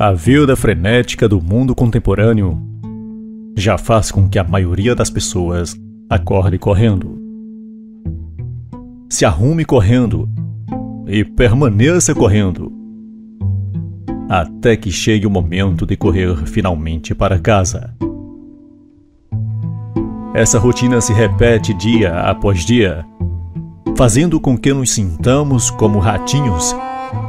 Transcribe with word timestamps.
A 0.00 0.12
vida 0.12 0.56
frenética 0.56 1.28
do 1.28 1.42
mundo 1.42 1.74
contemporâneo 1.74 2.58
já 3.54 3.76
faz 3.76 4.10
com 4.10 4.30
que 4.30 4.38
a 4.38 4.42
maioria 4.42 4.94
das 4.94 5.10
pessoas 5.10 5.78
acorde 6.08 6.56
correndo. 6.56 7.20
Se 9.10 9.26
arrume 9.26 9.62
correndo 9.62 10.26
e 11.06 11.22
permaneça 11.22 12.14
correndo 12.14 12.72
até 14.26 14.74
que 14.74 14.90
chegue 14.90 15.26
o 15.26 15.30
momento 15.30 15.84
de 15.84 15.98
correr 15.98 16.34
finalmente 16.46 17.14
para 17.14 17.38
casa. 17.38 17.94
Essa 20.32 20.58
rotina 20.58 21.02
se 21.02 21.12
repete 21.12 21.74
dia 21.74 22.20
após 22.20 22.64
dia, 22.64 23.04
fazendo 23.98 24.40
com 24.40 24.56
que 24.56 24.72
nos 24.72 24.92
sintamos 24.92 25.70
como 25.70 25.98
ratinhos 25.98 26.74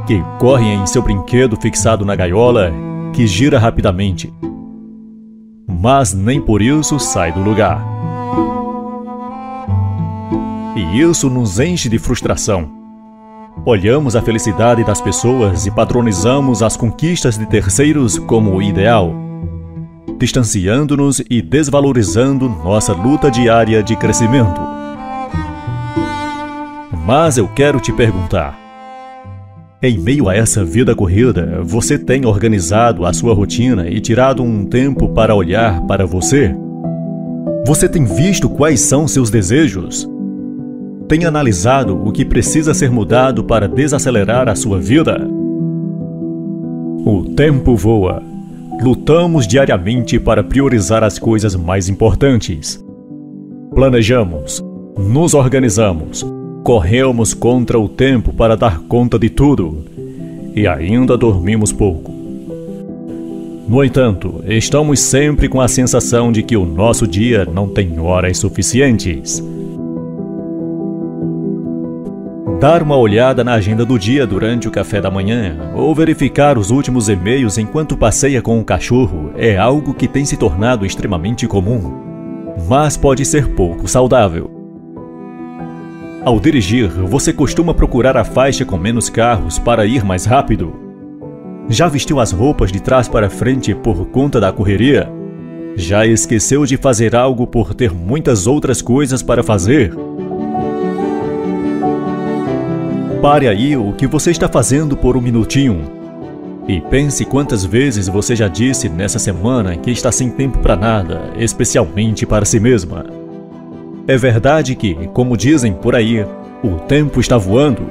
que 0.06 0.22
correm 0.38 0.82
em 0.82 0.86
seu 0.86 1.02
brinquedo 1.02 1.56
fixado 1.60 2.04
na 2.04 2.14
gaiola 2.14 2.72
que 3.12 3.26
gira 3.26 3.58
rapidamente. 3.58 4.32
Mas 5.68 6.12
nem 6.12 6.40
por 6.40 6.62
isso 6.62 6.98
sai 6.98 7.32
do 7.32 7.40
lugar. 7.40 7.84
E 10.76 11.00
isso 11.00 11.28
nos 11.28 11.60
enche 11.60 11.88
de 11.88 11.98
frustração. 11.98 12.70
Olhamos 13.64 14.16
a 14.16 14.22
felicidade 14.22 14.82
das 14.82 15.00
pessoas 15.00 15.66
e 15.66 15.70
padronizamos 15.70 16.62
as 16.62 16.76
conquistas 16.76 17.36
de 17.36 17.46
terceiros 17.46 18.18
como 18.18 18.54
o 18.54 18.62
ideal, 18.62 19.14
distanciando-nos 20.18 21.20
e 21.30 21.42
desvalorizando 21.42 22.48
nossa 22.48 22.92
luta 22.92 23.30
diária 23.30 23.82
de 23.82 23.94
crescimento. 23.94 24.60
Mas 27.04 27.36
eu 27.36 27.46
quero 27.48 27.78
te 27.78 27.92
perguntar: 27.92 28.61
em 29.82 29.98
meio 29.98 30.28
a 30.28 30.34
essa 30.34 30.64
vida 30.64 30.94
corrida, 30.94 31.60
você 31.64 31.98
tem 31.98 32.24
organizado 32.24 33.04
a 33.04 33.12
sua 33.12 33.34
rotina 33.34 33.88
e 33.88 34.00
tirado 34.00 34.40
um 34.40 34.64
tempo 34.64 35.08
para 35.08 35.34
olhar 35.34 35.84
para 35.86 36.06
você? 36.06 36.54
Você 37.66 37.88
tem 37.88 38.04
visto 38.04 38.48
quais 38.48 38.80
são 38.80 39.08
seus 39.08 39.28
desejos? 39.28 40.08
Tem 41.08 41.24
analisado 41.24 42.00
o 42.06 42.12
que 42.12 42.24
precisa 42.24 42.72
ser 42.72 42.92
mudado 42.92 43.42
para 43.42 43.66
desacelerar 43.66 44.48
a 44.48 44.54
sua 44.54 44.78
vida? 44.78 45.28
O 47.04 47.24
tempo 47.34 47.74
voa. 47.74 48.22
Lutamos 48.80 49.48
diariamente 49.48 50.18
para 50.18 50.44
priorizar 50.44 51.02
as 51.02 51.18
coisas 51.18 51.56
mais 51.56 51.88
importantes. 51.88 52.82
Planejamos, 53.74 54.64
nos 54.96 55.34
organizamos, 55.34 56.24
Corremos 56.62 57.34
contra 57.34 57.78
o 57.78 57.88
tempo 57.88 58.32
para 58.32 58.56
dar 58.56 58.78
conta 58.82 59.18
de 59.18 59.28
tudo 59.28 59.84
e 60.54 60.66
ainda 60.66 61.16
dormimos 61.16 61.72
pouco. 61.72 62.12
No 63.66 63.82
entanto, 63.82 64.44
estamos 64.46 65.00
sempre 65.00 65.48
com 65.48 65.60
a 65.60 65.66
sensação 65.66 66.30
de 66.30 66.42
que 66.42 66.56
o 66.56 66.64
nosso 66.64 67.06
dia 67.06 67.44
não 67.44 67.68
tem 67.68 67.98
horas 67.98 68.38
suficientes. 68.38 69.42
Dar 72.60 72.80
uma 72.80 72.96
olhada 72.96 73.42
na 73.42 73.54
agenda 73.54 73.84
do 73.84 73.98
dia 73.98 74.24
durante 74.24 74.68
o 74.68 74.70
café 74.70 75.00
da 75.00 75.10
manhã 75.10 75.72
ou 75.74 75.92
verificar 75.92 76.56
os 76.56 76.70
últimos 76.70 77.08
e-mails 77.08 77.58
enquanto 77.58 77.96
passeia 77.96 78.40
com 78.40 78.60
o 78.60 78.64
cachorro 78.64 79.32
é 79.36 79.56
algo 79.56 79.92
que 79.92 80.06
tem 80.06 80.24
se 80.24 80.36
tornado 80.36 80.86
extremamente 80.86 81.48
comum, 81.48 82.54
mas 82.68 82.96
pode 82.96 83.24
ser 83.24 83.48
pouco 83.48 83.88
saudável. 83.88 84.61
Ao 86.24 86.38
dirigir, 86.38 86.88
você 86.88 87.32
costuma 87.32 87.74
procurar 87.74 88.16
a 88.16 88.24
faixa 88.24 88.64
com 88.64 88.76
menos 88.78 89.10
carros 89.10 89.58
para 89.58 89.84
ir 89.84 90.04
mais 90.04 90.24
rápido? 90.24 90.72
Já 91.68 91.88
vestiu 91.88 92.20
as 92.20 92.30
roupas 92.30 92.70
de 92.70 92.80
trás 92.80 93.08
para 93.08 93.28
frente 93.28 93.74
por 93.74 94.06
conta 94.06 94.40
da 94.40 94.52
correria? 94.52 95.10
Já 95.74 96.06
esqueceu 96.06 96.64
de 96.64 96.76
fazer 96.76 97.16
algo 97.16 97.44
por 97.44 97.74
ter 97.74 97.92
muitas 97.92 98.46
outras 98.46 98.80
coisas 98.80 99.20
para 99.20 99.42
fazer? 99.42 99.92
Pare 103.20 103.48
aí 103.48 103.76
o 103.76 103.92
que 103.92 104.06
você 104.06 104.30
está 104.30 104.48
fazendo 104.48 104.96
por 104.96 105.16
um 105.16 105.20
minutinho 105.20 106.02
e 106.68 106.80
pense 106.80 107.24
quantas 107.24 107.64
vezes 107.64 108.06
você 108.06 108.36
já 108.36 108.46
disse 108.46 108.88
nessa 108.88 109.18
semana 109.18 109.76
que 109.76 109.90
está 109.90 110.12
sem 110.12 110.30
tempo 110.30 110.58
para 110.58 110.76
nada, 110.76 111.32
especialmente 111.36 112.24
para 112.24 112.44
si 112.44 112.60
mesma. 112.60 113.21
É 114.06 114.16
verdade 114.16 114.74
que, 114.74 114.94
como 115.12 115.36
dizem 115.36 115.72
por 115.72 115.94
aí, 115.94 116.26
o 116.62 116.70
tempo 116.88 117.20
está 117.20 117.38
voando, 117.38 117.82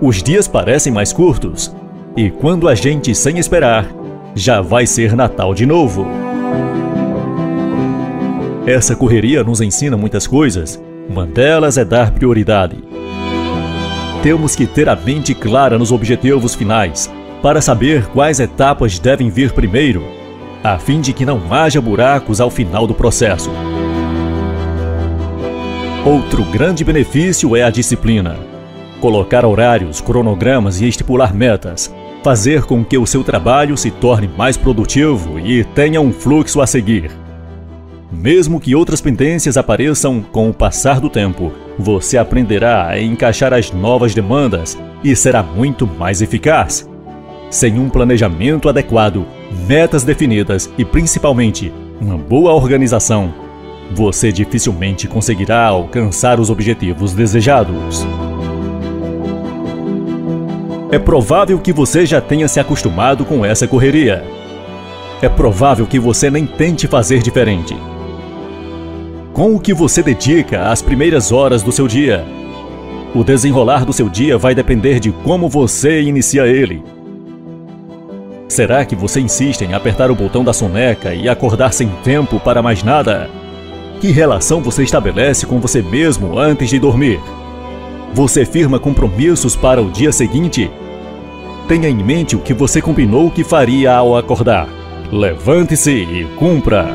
os 0.00 0.22
dias 0.22 0.46
parecem 0.46 0.92
mais 0.92 1.12
curtos, 1.12 1.74
e 2.16 2.30
quando 2.30 2.68
a 2.68 2.74
gente 2.76 3.12
sem 3.12 3.38
esperar, 3.38 3.86
já 4.36 4.60
vai 4.60 4.86
ser 4.86 5.16
Natal 5.16 5.52
de 5.54 5.66
novo. 5.66 6.06
Essa 8.66 8.94
correria 8.94 9.42
nos 9.42 9.60
ensina 9.60 9.96
muitas 9.96 10.28
coisas, 10.28 10.80
uma 11.08 11.26
delas 11.26 11.76
é 11.76 11.84
dar 11.84 12.12
prioridade. 12.12 12.76
Temos 14.22 14.54
que 14.54 14.66
ter 14.66 14.88
a 14.88 14.94
mente 14.94 15.34
clara 15.34 15.76
nos 15.76 15.90
objetivos 15.90 16.54
finais, 16.54 17.10
para 17.42 17.60
saber 17.60 18.06
quais 18.06 18.38
etapas 18.38 18.98
devem 19.00 19.28
vir 19.28 19.52
primeiro, 19.52 20.04
a 20.62 20.78
fim 20.78 21.00
de 21.00 21.12
que 21.12 21.26
não 21.26 21.40
haja 21.52 21.80
buracos 21.80 22.40
ao 22.40 22.50
final 22.50 22.86
do 22.86 22.94
processo. 22.94 23.50
Outro 26.08 26.42
grande 26.42 26.82
benefício 26.84 27.54
é 27.54 27.62
a 27.62 27.68
disciplina. 27.68 28.38
Colocar 28.98 29.44
horários, 29.44 30.00
cronogramas 30.00 30.80
e 30.80 30.88
estipular 30.88 31.34
metas. 31.34 31.94
Fazer 32.22 32.62
com 32.62 32.82
que 32.82 32.96
o 32.96 33.04
seu 33.04 33.22
trabalho 33.22 33.76
se 33.76 33.90
torne 33.90 34.26
mais 34.26 34.56
produtivo 34.56 35.38
e 35.38 35.62
tenha 35.64 36.00
um 36.00 36.10
fluxo 36.10 36.62
a 36.62 36.66
seguir. 36.66 37.10
Mesmo 38.10 38.58
que 38.58 38.74
outras 38.74 39.02
pendências 39.02 39.58
apareçam 39.58 40.22
com 40.22 40.48
o 40.48 40.54
passar 40.54 40.98
do 40.98 41.10
tempo, 41.10 41.52
você 41.78 42.16
aprenderá 42.16 42.88
a 42.88 42.98
encaixar 42.98 43.52
as 43.52 43.70
novas 43.70 44.14
demandas 44.14 44.78
e 45.04 45.14
será 45.14 45.42
muito 45.42 45.86
mais 45.86 46.22
eficaz. 46.22 46.88
Sem 47.50 47.78
um 47.78 47.90
planejamento 47.90 48.66
adequado, 48.66 49.26
metas 49.68 50.04
definidas 50.04 50.70
e 50.78 50.86
principalmente 50.86 51.70
uma 52.00 52.16
boa 52.16 52.54
organização, 52.54 53.47
você 53.90 54.30
dificilmente 54.30 55.06
conseguirá 55.06 55.66
alcançar 55.66 56.38
os 56.38 56.50
objetivos 56.50 57.12
desejados. 57.12 58.06
É 60.90 60.98
provável 60.98 61.58
que 61.58 61.72
você 61.72 62.06
já 62.06 62.20
tenha 62.20 62.48
se 62.48 62.58
acostumado 62.58 63.24
com 63.24 63.44
essa 63.44 63.66
correria. 63.66 64.24
É 65.20 65.28
provável 65.28 65.86
que 65.86 65.98
você 65.98 66.30
nem 66.30 66.46
tente 66.46 66.86
fazer 66.86 67.22
diferente. 67.22 67.76
Com 69.32 69.54
o 69.54 69.60
que 69.60 69.74
você 69.74 70.02
dedica 70.02 70.70
às 70.70 70.80
primeiras 70.80 71.30
horas 71.30 71.62
do 71.62 71.70
seu 71.70 71.86
dia, 71.86 72.24
o 73.14 73.22
desenrolar 73.22 73.84
do 73.84 73.92
seu 73.92 74.08
dia 74.08 74.38
vai 74.38 74.54
depender 74.54 74.98
de 74.98 75.12
como 75.12 75.48
você 75.48 76.02
inicia 76.02 76.46
ele. 76.46 76.82
Será 78.48 78.84
que 78.84 78.96
você 78.96 79.20
insiste 79.20 79.62
em 79.62 79.74
apertar 79.74 80.10
o 80.10 80.14
botão 80.14 80.42
da 80.42 80.54
soneca 80.54 81.14
e 81.14 81.28
acordar 81.28 81.72
sem 81.72 81.88
tempo 82.02 82.40
para 82.40 82.62
mais 82.62 82.82
nada? 82.82 83.28
Que 84.00 84.12
relação 84.12 84.62
você 84.62 84.84
estabelece 84.84 85.44
com 85.44 85.58
você 85.58 85.82
mesmo 85.82 86.38
antes 86.38 86.70
de 86.70 86.78
dormir? 86.78 87.20
Você 88.14 88.44
firma 88.44 88.78
compromissos 88.78 89.56
para 89.56 89.82
o 89.82 89.90
dia 89.90 90.12
seguinte? 90.12 90.70
Tenha 91.66 91.88
em 91.88 91.96
mente 91.96 92.36
o 92.36 92.38
que 92.38 92.54
você 92.54 92.80
combinou 92.80 93.28
que 93.28 93.42
faria 93.42 93.92
ao 93.92 94.16
acordar. 94.16 94.68
Levante-se 95.10 95.90
e 95.90 96.24
cumpra! 96.36 96.94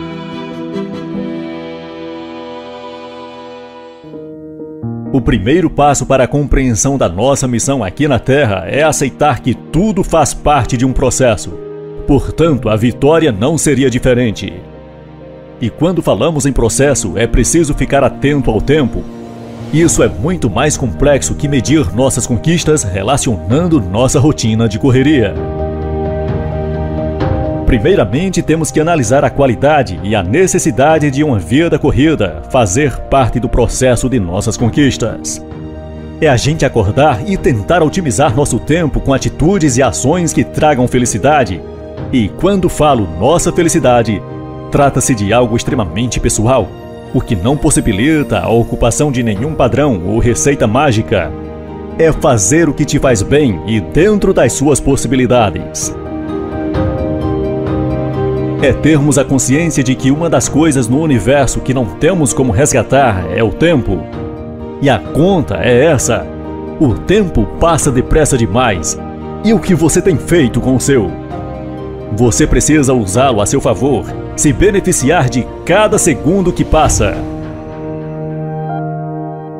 O 5.12 5.22
primeiro 5.22 5.70
passo 5.70 6.06
para 6.06 6.24
a 6.24 6.28
compreensão 6.28 6.98
da 6.98 7.10
nossa 7.10 7.48
missão 7.48 7.84
aqui 7.84 8.08
na 8.08 8.18
Terra 8.18 8.64
é 8.66 8.82
aceitar 8.82 9.42
que 9.42 9.54
tudo 9.54 10.04
faz 10.04 10.34
parte 10.34 10.78
de 10.78 10.86
um 10.86 10.94
processo. 10.94 11.52
Portanto, 12.08 12.70
a 12.70 12.76
vitória 12.76 13.32
não 13.32 13.58
seria 13.58 13.90
diferente. 13.90 14.54
E 15.64 15.70
quando 15.70 16.02
falamos 16.02 16.46
em 16.46 16.52
processo, 16.52 17.18
é 17.18 17.26
preciso 17.26 17.74
ficar 17.74 18.04
atento 18.04 18.52
ao 18.52 18.60
tempo. 18.60 19.02
Isso 19.72 20.04
é 20.04 20.10
muito 20.10 20.50
mais 20.50 20.76
complexo 20.76 21.36
que 21.36 21.48
medir 21.48 21.96
nossas 21.96 22.28
conquistas 22.28 22.84
relacionando 22.84 23.80
nossa 23.80 24.20
rotina 24.20 24.68
de 24.68 24.78
correria. 24.78 25.34
Primeiramente, 27.66 28.42
temos 28.42 28.72
que 28.72 28.80
analisar 28.82 29.24
a 29.24 29.30
qualidade 29.30 29.98
e 30.04 30.14
a 30.14 30.22
necessidade 30.22 31.10
de 31.10 31.24
uma 31.24 31.40
vida 31.40 31.80
corrida 31.80 32.42
fazer 32.50 32.98
parte 33.04 33.40
do 33.40 33.48
processo 33.48 34.10
de 34.10 34.20
nossas 34.20 34.58
conquistas. 34.58 35.42
É 36.20 36.28
a 36.28 36.36
gente 36.36 36.66
acordar 36.66 37.22
e 37.26 37.38
tentar 37.38 37.82
otimizar 37.82 38.36
nosso 38.36 38.60
tempo 38.60 39.00
com 39.00 39.14
atitudes 39.14 39.78
e 39.78 39.82
ações 39.82 40.34
que 40.34 40.44
tragam 40.44 40.90
felicidade. 40.90 41.62
E 42.12 42.28
quando 42.28 42.68
falo 42.68 43.08
nossa 43.18 43.50
felicidade, 43.50 44.22
Trata-se 44.74 45.14
de 45.14 45.32
algo 45.32 45.56
extremamente 45.56 46.20
pessoal, 46.20 46.68
o 47.14 47.22
que 47.22 47.36
não 47.36 47.56
possibilita 47.56 48.40
a 48.40 48.50
ocupação 48.50 49.12
de 49.12 49.22
nenhum 49.22 49.54
padrão 49.54 50.02
ou 50.04 50.18
receita 50.18 50.66
mágica. 50.66 51.32
É 52.00 52.12
fazer 52.12 52.68
o 52.68 52.74
que 52.74 52.84
te 52.84 52.98
faz 52.98 53.22
bem 53.22 53.62
e 53.68 53.80
dentro 53.80 54.34
das 54.34 54.54
suas 54.54 54.80
possibilidades. 54.80 55.96
é 58.64 58.74
termos 58.74 59.20
a 59.20 59.24
consciência 59.24 59.84
de 59.84 59.94
que 59.94 60.10
uma 60.10 60.28
das 60.28 60.50
coisas 60.50 60.88
no 60.88 61.02
universo 61.02 61.62
que 61.62 61.72
não 61.74 61.86
temos 61.86 62.34
como 62.34 62.52
resgatar 62.52 63.28
é 63.32 63.44
o 63.44 63.52
tempo. 63.52 64.02
E 64.82 64.90
a 64.90 64.98
conta 64.98 65.58
é 65.62 65.86
essa: 65.86 66.26
o 66.80 66.96
tempo 66.96 67.46
passa 67.60 67.92
depressa 67.92 68.36
demais. 68.36 68.98
E 69.44 69.54
o 69.54 69.60
que 69.60 69.76
você 69.76 70.02
tem 70.02 70.18
feito 70.18 70.60
com 70.60 70.76
o 70.76 70.82
seu? 70.82 71.12
Você 72.14 72.48
precisa 72.48 72.92
usá-lo 72.92 73.40
a 73.40 73.46
seu 73.46 73.62
favor, 73.62 74.06
se 74.36 74.52
beneficiar 74.52 75.30
de 75.30 75.46
cada 75.66 75.98
segundo 75.98 76.52
que 76.52 76.64
passa. 76.64 77.16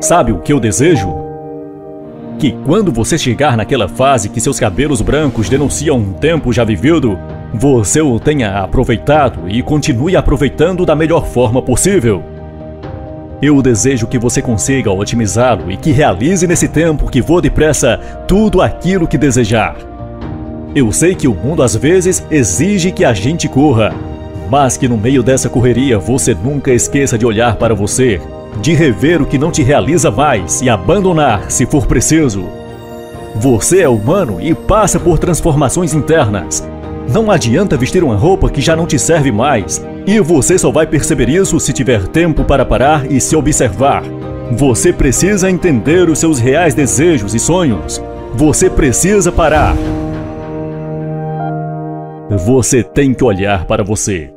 Sabe 0.00 0.32
o 0.32 0.38
que 0.38 0.52
eu 0.52 0.60
desejo? 0.60 1.14
Que 2.38 2.52
quando 2.64 2.92
você 2.92 3.16
chegar 3.16 3.56
naquela 3.56 3.88
fase 3.88 4.28
que 4.28 4.40
seus 4.40 4.58
cabelos 4.58 5.00
brancos 5.00 5.48
denunciam 5.48 5.96
um 5.96 6.12
tempo 6.12 6.52
já 6.52 6.64
vivido, 6.64 7.18
você 7.54 8.00
o 8.00 8.18
tenha 8.18 8.58
aproveitado 8.58 9.48
e 9.48 9.62
continue 9.62 10.16
aproveitando 10.16 10.84
da 10.84 10.96
melhor 10.96 11.24
forma 11.26 11.62
possível. 11.62 12.22
Eu 13.40 13.62
desejo 13.62 14.06
que 14.06 14.18
você 14.18 14.42
consiga 14.42 14.90
otimizá-lo 14.90 15.70
e 15.70 15.76
que 15.76 15.92
realize 15.92 16.46
nesse 16.46 16.66
tempo 16.66 17.10
que 17.10 17.22
voa 17.22 17.40
depressa 17.40 17.98
tudo 18.26 18.60
aquilo 18.60 19.06
que 19.06 19.16
desejar. 19.16 19.76
Eu 20.74 20.90
sei 20.90 21.14
que 21.14 21.28
o 21.28 21.34
mundo 21.34 21.62
às 21.62 21.76
vezes 21.76 22.26
exige 22.30 22.90
que 22.90 23.04
a 23.04 23.12
gente 23.12 23.48
corra, 23.48 23.94
mas 24.50 24.76
que 24.76 24.88
no 24.88 24.96
meio 24.96 25.22
dessa 25.22 25.48
correria 25.48 25.98
você 25.98 26.34
nunca 26.34 26.72
esqueça 26.72 27.16
de 27.18 27.26
olhar 27.26 27.56
para 27.56 27.74
você, 27.74 28.20
de 28.60 28.74
rever 28.74 29.20
o 29.20 29.26
que 29.26 29.38
não 29.38 29.50
te 29.50 29.62
realiza 29.62 30.10
mais 30.10 30.60
e 30.62 30.68
abandonar 30.68 31.50
se 31.50 31.66
for 31.66 31.86
preciso. 31.86 32.44
Você 33.34 33.80
é 33.80 33.88
humano 33.88 34.40
e 34.40 34.54
passa 34.54 35.00
por 35.00 35.18
transformações 35.18 35.92
internas. 35.92 36.66
Não 37.12 37.30
adianta 37.30 37.76
vestir 37.76 38.02
uma 38.02 38.16
roupa 38.16 38.48
que 38.48 38.60
já 38.60 38.76
não 38.76 38.86
te 38.86 38.98
serve 38.98 39.30
mais, 39.32 39.84
e 40.06 40.20
você 40.20 40.56
só 40.56 40.70
vai 40.70 40.86
perceber 40.86 41.28
isso 41.28 41.58
se 41.58 41.72
tiver 41.72 42.06
tempo 42.08 42.44
para 42.44 42.64
parar 42.64 43.10
e 43.10 43.20
se 43.20 43.34
observar. 43.34 44.02
Você 44.52 44.92
precisa 44.92 45.50
entender 45.50 46.08
os 46.08 46.18
seus 46.18 46.38
reais 46.38 46.74
desejos 46.74 47.34
e 47.34 47.38
sonhos. 47.38 48.02
Você 48.34 48.70
precisa 48.70 49.32
parar. 49.32 49.74
Você 52.30 52.82
tem 52.82 53.12
que 53.12 53.22
olhar 53.22 53.66
para 53.66 53.84
você. 53.84 54.32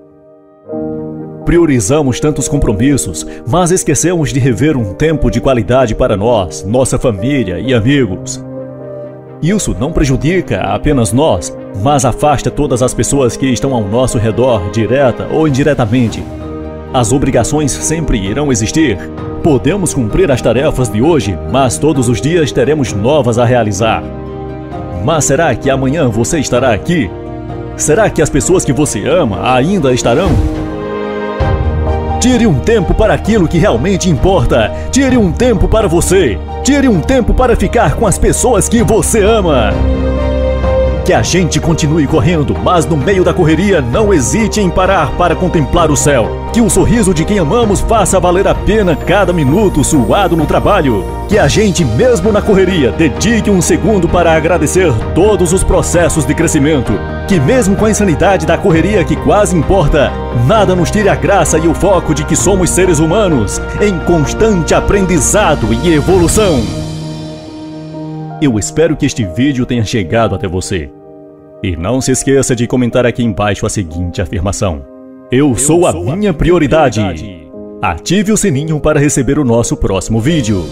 Priorizamos 1.46 2.20
tantos 2.20 2.50
compromissos, 2.50 3.26
mas 3.48 3.72
esquecemos 3.72 4.34
de 4.34 4.40
rever 4.42 4.76
um 4.76 4.94
tempo 4.94 5.32
de 5.32 5.40
qualidade 5.40 5.96
para 5.96 6.18
nós, 6.18 6.66
nossa 6.66 7.00
família 7.00 7.60
e 7.60 7.74
amigos. 7.74 8.44
Isso 9.42 9.74
não 9.80 9.94
prejudica 9.94 10.60
apenas 10.64 11.14
nós, 11.14 11.58
mas 11.82 12.04
afasta 12.04 12.52
todas 12.52 12.84
as 12.84 12.94
pessoas 12.94 13.38
que 13.38 13.46
estão 13.46 13.74
ao 13.74 13.88
nosso 13.88 14.18
redor, 14.18 14.70
direta 14.72 15.26
ou 15.32 15.48
indiretamente. 15.48 16.22
As 16.94 17.14
obrigações 17.14 17.72
sempre 17.72 18.18
irão 18.18 18.52
existir. 18.52 18.98
Podemos 19.42 19.94
cumprir 19.94 20.30
as 20.30 20.42
tarefas 20.42 20.90
de 20.90 21.02
hoje, 21.02 21.40
mas 21.50 21.78
todos 21.78 22.10
os 22.10 22.20
dias 22.20 22.52
teremos 22.52 22.92
novas 22.92 23.40
a 23.40 23.46
realizar. 23.46 24.04
Mas 25.06 25.24
será 25.24 25.56
que 25.56 25.70
amanhã 25.70 26.10
você 26.10 26.38
estará 26.40 26.74
aqui? 26.74 27.10
Será 27.78 28.10
que 28.10 28.24
as 28.24 28.30
pessoas 28.30 28.66
que 28.66 28.74
você 28.74 29.08
ama 29.08 29.54
ainda 29.54 29.94
estarão? 29.94 30.32
Tire 32.20 32.48
um 32.48 32.60
tempo 32.60 32.94
para 32.96 33.14
aquilo 33.14 33.48
que 33.48 33.60
realmente 33.60 34.10
importa. 34.10 34.72
Tire 34.92 35.16
um 35.16 35.32
tempo 35.32 35.68
para 35.68 35.88
você. 35.88 36.40
Tire 36.64 36.90
um 36.90 37.00
tempo 37.00 37.36
para 37.36 37.56
ficar 37.56 37.96
com 37.96 38.08
as 38.08 38.18
pessoas 38.18 38.68
que 38.68 38.82
você 38.84 39.24
ama. 39.24 39.72
Que 41.08 41.14
a 41.14 41.22
gente 41.22 41.58
continue 41.62 42.06
correndo, 42.06 42.54
mas 42.54 42.86
no 42.86 42.98
meio 42.98 43.24
da 43.24 43.34
correria 43.34 43.82
não 43.82 44.14
hesite 44.14 44.60
em 44.60 44.70
parar 44.70 45.10
para 45.12 45.38
contemplar 45.38 45.90
o 45.90 45.96
céu. 45.96 46.50
Que 46.52 46.60
o 46.60 46.70
sorriso 46.70 47.14
de 47.14 47.24
quem 47.24 47.40
amamos 47.40 47.80
faça 47.80 48.20
valer 48.20 48.46
a 48.46 48.54
pena 48.54 48.94
cada 48.94 49.32
minuto 49.32 49.86
suado 49.86 50.36
no 50.36 50.46
trabalho. 50.46 51.06
Que 51.30 51.40
a 51.40 51.48
gente, 51.48 51.86
mesmo 51.86 52.30
na 52.30 52.42
correria, 52.42 52.92
dedique 52.92 53.50
um 53.50 53.62
segundo 53.62 54.10
para 54.10 54.34
agradecer 54.34 54.92
todos 55.16 55.54
os 55.54 55.64
processos 55.64 56.26
de 56.26 56.36
crescimento. 56.36 56.92
Que 57.26 57.40
mesmo 57.40 57.78
com 57.78 57.86
a 57.86 57.90
insanidade 57.90 58.46
da 58.46 58.58
correria 58.58 59.06
que 59.06 59.16
quase 59.16 59.56
importa, 59.56 60.12
nada 60.46 60.76
nos 60.76 60.92
tire 60.92 61.08
a 61.08 61.16
graça 61.16 61.58
e 61.58 61.70
o 61.70 61.74
foco 61.74 62.14
de 62.14 62.26
que 62.26 62.36
somos 62.36 62.70
seres 62.70 63.00
humanos 63.00 63.62
em 63.80 63.98
constante 64.00 64.76
aprendizado 64.76 65.74
e 65.74 65.94
evolução. 65.94 66.87
Eu 68.40 68.60
espero 68.60 68.96
que 68.96 69.06
este 69.06 69.26
vídeo 69.26 69.66
tenha 69.66 69.84
chegado 69.84 70.36
até 70.36 70.48
você. 70.48 70.90
E 71.64 71.76
não 71.76 72.00
se 72.00 72.12
esqueça 72.12 72.56
de 72.56 72.68
comentar 72.68 73.06
aqui 73.06 73.24
embaixo 73.24 73.66
a 73.66 73.70
seguinte 73.70 74.22
afirmação: 74.22 74.86
Eu, 75.32 75.50
Eu 75.50 75.56
sou, 75.56 75.88
a, 75.88 75.92
sou 75.92 76.02
minha, 76.02 76.14
a 76.14 76.18
minha 76.18 76.34
prioridade. 76.34 77.00
prioridade. 77.00 77.48
Ative 77.82 78.32
o 78.32 78.38
sininho 78.38 78.80
para 78.80 79.00
receber 79.00 79.40
o 79.40 79.44
nosso 79.46 79.76
próximo 79.76 80.20
vídeo. 80.20 80.64